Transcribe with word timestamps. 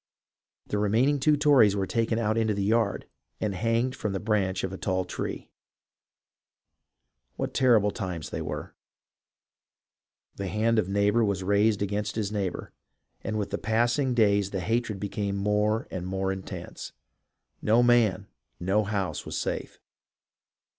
The 0.65 0.79
remaining 0.79 1.19
two 1.19 1.37
Tories 1.37 1.75
were 1.75 1.85
taken 1.85 2.17
out 2.17 2.35
into 2.35 2.55
the 2.55 2.63
yard 2.63 3.05
and 3.39 3.53
hanged 3.53 3.95
from 3.95 4.13
the 4.13 4.19
branch 4.19 4.63
of 4.63 4.73
a 4.73 4.77
tall 4.79 5.05
tree. 5.05 5.51
What 7.35 7.53
terrible 7.53 7.91
times 7.91 8.31
they 8.31 8.41
were! 8.41 8.73
The 10.37 10.47
hand 10.47 10.79
of 10.79 10.89
neighbour 10.89 11.23
was 11.23 11.43
raised 11.43 11.83
against 11.83 12.15
his 12.15 12.31
neighbour, 12.31 12.73
and 13.23 13.37
with 13.37 13.51
the 13.51 13.59
passing 13.59 14.15
days 14.15 14.49
the 14.49 14.61
hatred 14.61 14.99
became 14.99 15.37
more 15.37 15.87
and 15.91 16.07
more 16.07 16.31
intense. 16.31 16.93
No 17.61 17.83
man, 17.83 18.25
no 18.59 18.83
house, 18.83 19.23
was 19.23 19.37
safe. 19.37 19.79